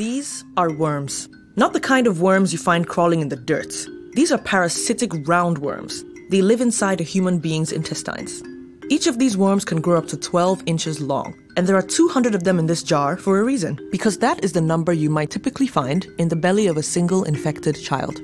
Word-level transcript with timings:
These 0.00 0.44
are 0.56 0.72
worms. 0.72 1.28
Not 1.56 1.74
the 1.74 1.78
kind 1.78 2.06
of 2.06 2.22
worms 2.22 2.54
you 2.54 2.58
find 2.58 2.88
crawling 2.88 3.20
in 3.20 3.28
the 3.28 3.36
dirt. 3.36 3.86
These 4.14 4.32
are 4.32 4.38
parasitic 4.38 5.10
roundworms. 5.28 5.92
They 6.30 6.40
live 6.40 6.62
inside 6.62 7.02
a 7.02 7.04
human 7.04 7.38
being's 7.38 7.70
intestines. 7.70 8.42
Each 8.88 9.06
of 9.06 9.18
these 9.18 9.36
worms 9.36 9.62
can 9.66 9.82
grow 9.82 9.98
up 9.98 10.08
to 10.08 10.16
12 10.16 10.62
inches 10.64 11.02
long, 11.02 11.38
and 11.54 11.66
there 11.66 11.76
are 11.76 11.82
200 11.82 12.34
of 12.34 12.44
them 12.44 12.58
in 12.58 12.64
this 12.64 12.82
jar 12.82 13.18
for 13.18 13.38
a 13.38 13.44
reason, 13.44 13.78
because 13.92 14.16
that 14.20 14.42
is 14.42 14.54
the 14.54 14.62
number 14.62 14.94
you 14.94 15.10
might 15.10 15.28
typically 15.28 15.66
find 15.66 16.06
in 16.16 16.28
the 16.28 16.42
belly 16.44 16.66
of 16.66 16.78
a 16.78 16.82
single 16.82 17.24
infected 17.24 17.76
child. 17.78 18.22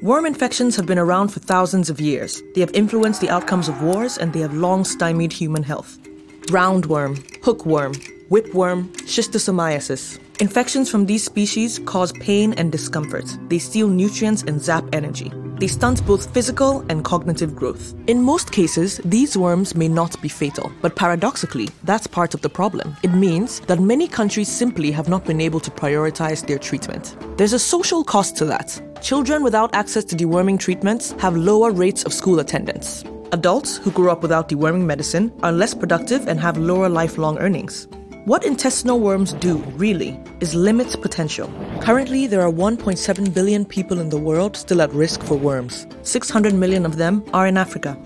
Worm 0.00 0.24
infections 0.24 0.74
have 0.76 0.86
been 0.86 0.98
around 0.98 1.28
for 1.28 1.40
thousands 1.40 1.90
of 1.90 2.00
years. 2.00 2.42
They 2.54 2.62
have 2.62 2.72
influenced 2.72 3.20
the 3.20 3.28
outcomes 3.28 3.68
of 3.68 3.82
wars 3.82 4.16
and 4.16 4.32
they 4.32 4.40
have 4.40 4.54
long 4.54 4.86
stymied 4.86 5.34
human 5.34 5.64
health. 5.64 5.98
Roundworm, 6.46 7.44
hookworm, 7.44 7.92
whipworm, 8.30 8.88
schistosomiasis. 9.04 10.18
Infections 10.40 10.90
from 10.90 11.04
these 11.04 11.22
species 11.22 11.78
cause 11.80 12.12
pain 12.12 12.54
and 12.54 12.72
discomfort. 12.72 13.26
They 13.50 13.58
steal 13.58 13.88
nutrients 13.88 14.42
and 14.44 14.58
zap 14.58 14.84
energy. 14.94 15.30
They 15.58 15.66
stunt 15.66 16.06
both 16.06 16.32
physical 16.32 16.82
and 16.88 17.04
cognitive 17.04 17.54
growth. 17.54 17.92
In 18.06 18.22
most 18.22 18.50
cases, 18.50 19.02
these 19.04 19.36
worms 19.36 19.74
may 19.74 19.86
not 19.86 20.18
be 20.22 20.30
fatal, 20.30 20.72
but 20.80 20.96
paradoxically, 20.96 21.68
that's 21.84 22.06
part 22.06 22.32
of 22.32 22.40
the 22.40 22.48
problem. 22.48 22.96
It 23.02 23.12
means 23.12 23.60
that 23.66 23.80
many 23.80 24.08
countries 24.08 24.48
simply 24.48 24.90
have 24.92 25.10
not 25.10 25.26
been 25.26 25.42
able 25.42 25.60
to 25.60 25.70
prioritize 25.70 26.46
their 26.46 26.58
treatment. 26.58 27.18
There's 27.36 27.52
a 27.52 27.58
social 27.58 28.02
cost 28.02 28.38
to 28.38 28.46
that. 28.46 28.80
Children 29.02 29.42
without 29.42 29.74
access 29.74 30.04
to 30.04 30.16
deworming 30.16 30.58
treatments 30.58 31.12
have 31.18 31.36
lower 31.36 31.70
rates 31.70 32.04
of 32.04 32.14
school 32.14 32.40
attendance. 32.40 33.04
Adults 33.32 33.76
who 33.76 33.90
grew 33.90 34.10
up 34.10 34.22
without 34.22 34.48
deworming 34.48 34.86
medicine 34.86 35.34
are 35.42 35.52
less 35.52 35.74
productive 35.74 36.28
and 36.28 36.40
have 36.40 36.56
lower 36.56 36.88
lifelong 36.88 37.36
earnings. 37.40 37.88
What 38.30 38.44
intestinal 38.44 39.00
worms 39.00 39.32
do, 39.32 39.56
really, 39.74 40.16
is 40.38 40.54
limit 40.54 41.02
potential. 41.02 41.52
Currently, 41.80 42.28
there 42.28 42.42
are 42.42 42.52
1.7 42.52 43.34
billion 43.34 43.64
people 43.64 43.98
in 43.98 44.08
the 44.08 44.20
world 44.20 44.56
still 44.56 44.82
at 44.82 44.92
risk 44.92 45.20
for 45.24 45.34
worms. 45.34 45.88
600 46.04 46.54
million 46.54 46.86
of 46.86 46.96
them 46.96 47.24
are 47.34 47.48
in 47.48 47.56
Africa. 47.56 47.98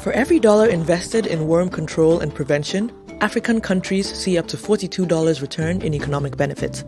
For 0.00 0.12
every 0.12 0.38
dollar 0.38 0.68
invested 0.68 1.26
in 1.26 1.48
worm 1.48 1.68
control 1.68 2.20
and 2.20 2.32
prevention, 2.32 2.92
African 3.20 3.60
countries 3.60 4.06
see 4.06 4.38
up 4.38 4.46
to 4.48 4.56
$42 4.56 5.42
return 5.42 5.82
in 5.82 5.94
economic 5.94 6.36
benefit. 6.36 6.84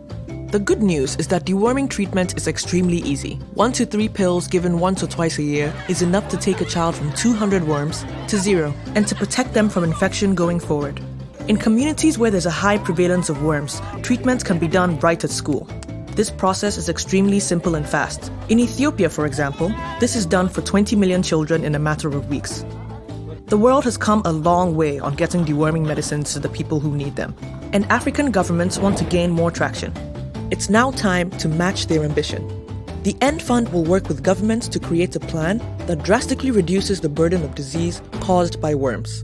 The 0.53 0.59
good 0.59 0.81
news 0.81 1.17
is 1.17 1.27
that 1.27 1.45
deworming 1.45 1.89
treatment 1.89 2.37
is 2.37 2.47
extremely 2.47 2.99
easy. 2.99 3.35
One 3.55 3.73
to 3.73 3.85
three 3.85 4.07
pills 4.07 4.47
given 4.47 4.79
once 4.79 5.03
or 5.03 5.07
twice 5.07 5.37
a 5.37 5.43
year 5.43 5.73
is 5.89 6.01
enough 6.01 6.29
to 6.29 6.37
take 6.37 6.61
a 6.61 6.65
child 6.65 6.95
from 6.95 7.11
200 7.11 7.67
worms 7.67 8.05
to 8.29 8.37
zero 8.37 8.73
and 8.95 9.05
to 9.09 9.15
protect 9.15 9.53
them 9.53 9.67
from 9.67 9.83
infection 9.83 10.33
going 10.33 10.61
forward. 10.61 11.01
In 11.47 11.57
communities 11.57 12.17
where 12.17 12.31
there's 12.31 12.47
a 12.47 12.61
high 12.65 12.79
prevalence 12.79 13.29
of 13.29 13.43
worms, 13.43 13.79
treatments 14.01 14.43
can 14.43 14.57
be 14.57 14.67
done 14.67 14.99
right 15.01 15.23
at 15.23 15.29
school. 15.29 15.67
This 16.15 16.31
process 16.31 16.75
is 16.75 16.89
extremely 16.89 17.39
simple 17.39 17.75
and 17.75 17.87
fast. 17.87 18.31
In 18.49 18.59
Ethiopia, 18.59 19.09
for 19.09 19.27
example, 19.27 19.71
this 19.99 20.15
is 20.15 20.25
done 20.25 20.49
for 20.49 20.61
20 20.61 20.95
million 20.95 21.21
children 21.21 21.63
in 21.63 21.75
a 21.75 21.79
matter 21.79 22.07
of 22.07 22.31
weeks. 22.31 22.65
The 23.45 23.59
world 23.59 23.83
has 23.83 23.95
come 23.95 24.23
a 24.25 24.31
long 24.31 24.75
way 24.75 24.97
on 24.97 25.13
getting 25.13 25.45
deworming 25.45 25.85
medicines 25.85 26.33
to 26.33 26.39
the 26.39 26.49
people 26.49 26.79
who 26.79 26.97
need 26.97 27.15
them, 27.15 27.35
and 27.73 27.85
African 27.91 28.31
governments 28.31 28.79
want 28.79 28.97
to 28.97 29.03
gain 29.03 29.29
more 29.29 29.51
traction. 29.51 29.93
It's 30.49 30.71
now 30.71 30.89
time 30.89 31.29
to 31.37 31.47
match 31.47 31.85
their 31.85 32.03
ambition. 32.03 32.41
The 33.03 33.15
End 33.21 33.39
Fund 33.39 33.71
will 33.71 33.83
work 33.83 34.07
with 34.07 34.23
governments 34.23 34.67
to 34.69 34.79
create 34.79 35.15
a 35.15 35.19
plan 35.19 35.59
that 35.85 36.01
drastically 36.01 36.49
reduces 36.49 37.01
the 37.01 37.09
burden 37.09 37.43
of 37.43 37.53
disease 37.53 38.01
caused 38.19 38.59
by 38.59 38.73
worms. 38.73 39.23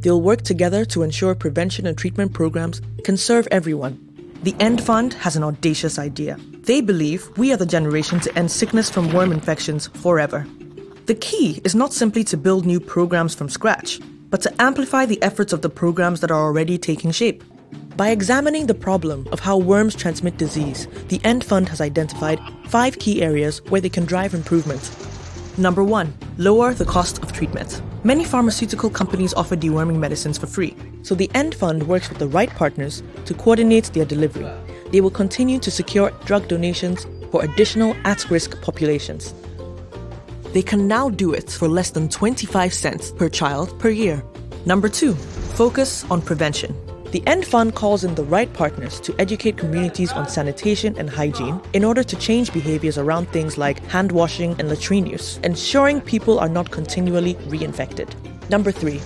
They'll 0.00 0.22
work 0.22 0.42
together 0.42 0.84
to 0.86 1.02
ensure 1.02 1.34
prevention 1.34 1.86
and 1.86 1.96
treatment 1.96 2.32
programs 2.32 2.80
can 3.04 3.16
serve 3.16 3.46
everyone. 3.50 3.98
The 4.42 4.54
End 4.58 4.82
Fund 4.82 5.12
has 5.14 5.36
an 5.36 5.44
audacious 5.44 5.98
idea. 5.98 6.38
They 6.62 6.80
believe 6.80 7.28
we 7.36 7.52
are 7.52 7.58
the 7.58 7.66
generation 7.66 8.20
to 8.20 8.38
end 8.38 8.50
sickness 8.50 8.88
from 8.88 9.12
worm 9.12 9.32
infections 9.32 9.88
forever. 9.88 10.46
The 11.06 11.14
key 11.14 11.60
is 11.64 11.74
not 11.74 11.92
simply 11.92 12.24
to 12.24 12.36
build 12.36 12.64
new 12.64 12.80
programs 12.80 13.34
from 13.34 13.50
scratch, 13.50 14.00
but 14.30 14.40
to 14.42 14.62
amplify 14.62 15.04
the 15.04 15.22
efforts 15.22 15.52
of 15.52 15.60
the 15.60 15.68
programs 15.68 16.20
that 16.20 16.30
are 16.30 16.46
already 16.46 16.78
taking 16.78 17.10
shape. 17.10 17.44
By 17.96 18.10
examining 18.10 18.66
the 18.66 18.74
problem 18.74 19.28
of 19.32 19.40
how 19.40 19.58
worms 19.58 19.94
transmit 19.94 20.38
disease, 20.38 20.86
the 21.08 21.20
End 21.24 21.44
Fund 21.44 21.68
has 21.68 21.82
identified 21.82 22.40
five 22.68 22.98
key 22.98 23.22
areas 23.22 23.58
where 23.68 23.80
they 23.80 23.90
can 23.90 24.06
drive 24.06 24.32
improvement. 24.32 24.90
Number 25.58 25.84
one, 25.84 26.14
lower 26.38 26.72
the 26.72 26.86
cost 26.86 27.22
of 27.22 27.32
treatment. 27.32 27.82
Many 28.02 28.24
pharmaceutical 28.24 28.88
companies 28.88 29.34
offer 29.34 29.54
deworming 29.54 29.98
medicines 29.98 30.38
for 30.38 30.46
free, 30.46 30.74
so 31.02 31.14
the 31.14 31.30
End 31.34 31.54
Fund 31.54 31.86
works 31.86 32.08
with 32.08 32.18
the 32.18 32.28
right 32.28 32.48
partners 32.48 33.02
to 33.26 33.34
coordinate 33.34 33.92
their 33.92 34.06
delivery. 34.06 34.48
They 34.90 35.02
will 35.02 35.10
continue 35.10 35.58
to 35.58 35.70
secure 35.70 36.10
drug 36.24 36.48
donations 36.48 37.06
for 37.30 37.44
additional 37.44 37.94
at 38.04 38.30
risk 38.30 38.58
populations. 38.62 39.34
They 40.54 40.62
can 40.62 40.88
now 40.88 41.10
do 41.10 41.34
it 41.34 41.50
for 41.50 41.68
less 41.68 41.90
than 41.90 42.08
25 42.08 42.72
cents 42.72 43.10
per 43.10 43.28
child 43.28 43.78
per 43.78 43.90
year. 43.90 44.24
Number 44.64 44.88
two, 44.88 45.14
focus 45.54 46.04
on 46.10 46.22
prevention. 46.22 46.74
The 47.10 47.26
End 47.26 47.44
Fund 47.44 47.74
calls 47.74 48.04
in 48.04 48.14
the 48.14 48.22
right 48.22 48.52
partners 48.52 49.00
to 49.00 49.12
educate 49.18 49.56
communities 49.56 50.12
on 50.12 50.28
sanitation 50.28 50.96
and 50.96 51.10
hygiene 51.10 51.60
in 51.72 51.82
order 51.82 52.04
to 52.04 52.16
change 52.16 52.52
behaviors 52.52 52.98
around 52.98 53.28
things 53.30 53.58
like 53.58 53.84
hand 53.86 54.12
washing 54.12 54.54
and 54.60 54.68
latrine 54.68 55.06
use, 55.06 55.40
ensuring 55.42 56.02
people 56.02 56.38
are 56.38 56.48
not 56.48 56.70
continually 56.70 57.34
reinfected. 57.48 58.08
Number 58.48 58.70
three, 58.70 59.00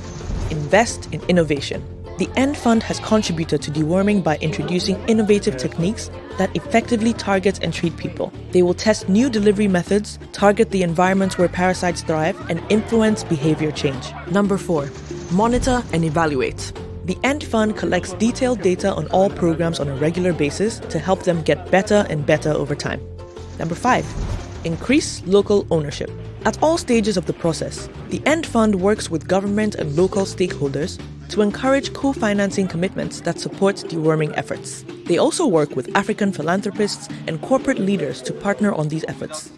invest 0.50 1.09
in 1.14 1.22
innovation. 1.28 1.82
The 2.19 2.28
End 2.37 2.59
Fund 2.59 2.82
has 2.82 3.00
contributed 3.00 3.62
to 3.62 3.70
deworming 3.70 4.22
by 4.22 4.37
introducing 4.37 5.03
innovative 5.09 5.56
techniques 5.56 6.10
that 6.37 6.54
effectively 6.54 7.14
target 7.14 7.64
and 7.64 7.72
treat 7.72 7.97
people. 7.97 8.31
They 8.50 8.62
will 8.62 8.75
test 8.75 9.09
new 9.09 9.31
delivery 9.31 9.66
methods, 9.66 10.19
target 10.32 10.72
the 10.72 10.82
environments 10.82 11.38
where 11.38 11.48
parasites 11.48 12.03
thrive, 12.03 12.38
and 12.50 12.62
influence 12.69 13.25
behavior 13.25 13.72
change. 13.72 14.12
Number 14.31 14.59
four, 14.59 14.91
monitor 15.32 15.82
and 15.94 16.04
evaluate. 16.04 16.70
The 17.04 17.19
End 17.22 17.44
Fund 17.44 17.76
collects 17.76 18.15
detailed 18.15 18.62
data 18.62 18.91
on 18.94 19.09
all 19.09 19.28
programs 19.28 19.78
on 19.78 19.88
a 19.88 19.94
regular 19.97 20.32
basis 20.32 20.78
to 20.78 20.98
help 20.98 21.25
them 21.25 21.42
get 21.42 21.70
better 21.70 22.06
and 22.09 22.25
better 22.25 22.50
over 22.50 22.75
time. 22.75 22.98
Number 23.59 23.75
five, 23.75 24.06
increase 24.65 25.22
local 25.26 25.66
ownership. 25.70 26.10
At 26.47 26.62
all 26.62 26.78
stages 26.78 27.19
of 27.19 27.26
the 27.26 27.34
process, 27.34 27.91
the 28.09 28.22
End 28.25 28.47
Fund 28.47 28.76
works 28.76 29.10
with 29.10 29.28
government 29.28 29.75
and 29.75 29.94
local 29.94 30.22
stakeholders 30.25 30.98
to 31.28 31.43
encourage 31.43 31.93
co 31.93 32.14
financing 32.14 32.69
commitments 32.69 33.20
that 33.20 33.38
support 33.38 33.76
deworming 33.76 34.32
efforts. 34.38 34.82
They 35.04 35.19
also 35.19 35.47
work 35.47 35.76
with 35.76 35.94
African 35.94 36.32
philanthropists 36.32 37.10
and 37.26 37.41
corporate 37.43 37.78
leaders 37.78 38.22
to 38.22 38.32
partner 38.32 38.72
on 38.72 38.88
these 38.88 39.04
efforts. 39.09 39.53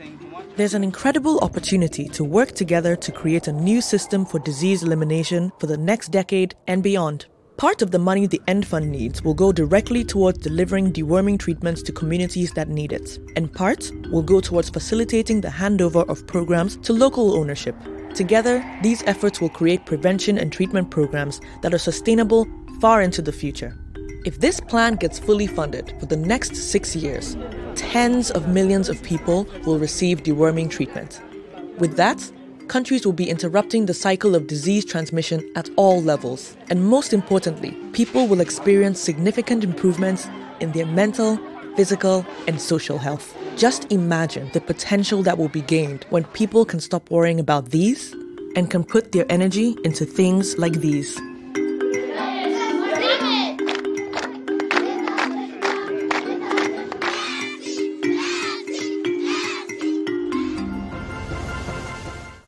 There's 0.56 0.74
an 0.74 0.82
incredible 0.82 1.38
opportunity 1.40 2.08
to 2.08 2.24
work 2.24 2.52
together 2.52 2.96
to 2.96 3.12
create 3.12 3.46
a 3.46 3.52
new 3.52 3.80
system 3.80 4.26
for 4.26 4.40
disease 4.40 4.82
elimination 4.82 5.52
for 5.60 5.68
the 5.68 5.76
next 5.76 6.08
decade 6.08 6.56
and 6.66 6.82
beyond. 6.82 7.26
Part 7.56 7.80
of 7.80 7.90
the 7.90 7.98
money 7.98 8.26
the 8.26 8.42
End 8.46 8.66
Fund 8.66 8.90
needs 8.90 9.22
will 9.22 9.32
go 9.32 9.50
directly 9.50 10.04
towards 10.04 10.40
delivering 10.40 10.92
deworming 10.92 11.38
treatments 11.38 11.82
to 11.84 11.92
communities 11.92 12.52
that 12.52 12.68
need 12.68 12.92
it, 12.92 13.18
and 13.34 13.50
part 13.50 13.90
will 14.10 14.20
go 14.20 14.42
towards 14.42 14.68
facilitating 14.68 15.40
the 15.40 15.48
handover 15.48 16.06
of 16.06 16.26
programs 16.26 16.76
to 16.78 16.92
local 16.92 17.34
ownership. 17.34 17.74
Together, 18.14 18.62
these 18.82 19.02
efforts 19.04 19.40
will 19.40 19.48
create 19.48 19.86
prevention 19.86 20.36
and 20.36 20.52
treatment 20.52 20.90
programs 20.90 21.40
that 21.62 21.72
are 21.72 21.78
sustainable 21.78 22.46
far 22.78 23.00
into 23.00 23.22
the 23.22 23.32
future. 23.32 23.74
If 24.26 24.40
this 24.40 24.60
plan 24.60 24.96
gets 24.96 25.18
fully 25.18 25.46
funded 25.46 25.94
for 25.98 26.04
the 26.04 26.16
next 26.16 26.56
six 26.56 26.94
years, 26.94 27.38
tens 27.74 28.30
of 28.30 28.48
millions 28.48 28.90
of 28.90 29.02
people 29.02 29.48
will 29.64 29.78
receive 29.78 30.22
deworming 30.22 30.68
treatment. 30.68 31.22
With 31.78 31.96
that, 31.96 32.30
countries 32.69 33.06
will 33.06 33.12
be 33.12 33.31
interrupting 33.31 33.87
the 33.87 33.94
cycle 33.94 34.34
of 34.34 34.47
disease 34.47 34.84
transmission 34.84 35.43
at 35.56 35.71
all 35.77 36.03
levels. 36.03 36.56
And 36.71 36.84
most 36.84 37.12
importantly, 37.12 37.72
people 37.93 38.27
will 38.27 38.41
experience 38.41 39.00
significant 39.00 39.65
improvements 39.65 40.28
in 40.60 40.72
their 40.72 40.86
mental, 40.86 41.39
physical, 41.77 42.27
and 42.47 42.60
social 42.60 42.98
health. 42.98 43.34
Just 43.57 43.91
imagine 43.91 44.51
the 44.53 44.60
potential 44.60 45.22
that 45.22 45.39
will 45.39 45.48
be 45.48 45.63
gained 45.63 46.04
when 46.10 46.24
people 46.24 46.65
can 46.65 46.80
stop 46.80 47.10
worrying 47.10 47.41
about 47.41 47.71
these 47.71 48.13
and 48.54 48.71
can 48.71 48.84
put 48.84 49.12
their 49.12 49.27
energy 49.30 49.77
into 49.84 50.04
things 50.04 50.59
like 50.59 50.74
these. 50.74 51.19